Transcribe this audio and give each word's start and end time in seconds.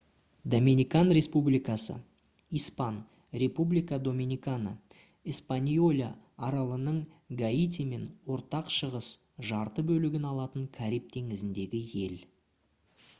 доминикан 0.51 1.11
республикасы 1.15 1.95
испан. 2.59 2.95
república 3.41 3.99
dominicana- 4.07 4.73
эспаньола 5.35 6.09
аралының 6.49 6.99
гаитимен 7.43 8.09
ортақ 8.39 8.75
шығыс 8.79 9.11
жарты 9.53 9.89
бөлігін 9.93 10.29
алатын 10.33 10.69
кариб 10.81 11.09
теңізіндегі 11.17 11.87
ел 12.05 12.21